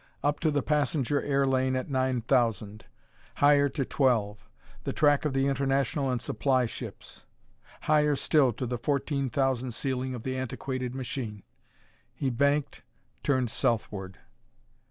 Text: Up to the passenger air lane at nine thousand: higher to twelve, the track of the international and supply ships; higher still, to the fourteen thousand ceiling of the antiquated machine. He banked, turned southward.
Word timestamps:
Up 0.23 0.39
to 0.39 0.49
the 0.49 0.63
passenger 0.63 1.21
air 1.21 1.45
lane 1.45 1.75
at 1.75 1.87
nine 1.91 2.21
thousand: 2.21 2.85
higher 3.35 3.69
to 3.69 3.85
twelve, 3.85 4.49
the 4.83 4.93
track 4.93 5.25
of 5.25 5.33
the 5.33 5.45
international 5.45 6.09
and 6.09 6.19
supply 6.19 6.65
ships; 6.65 7.23
higher 7.81 8.15
still, 8.15 8.51
to 8.53 8.65
the 8.65 8.79
fourteen 8.79 9.29
thousand 9.29 9.75
ceiling 9.75 10.15
of 10.15 10.23
the 10.23 10.35
antiquated 10.35 10.95
machine. 10.95 11.43
He 12.15 12.31
banked, 12.31 12.81
turned 13.21 13.51
southward. 13.51 14.17